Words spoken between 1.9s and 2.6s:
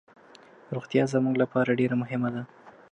مهمه ده.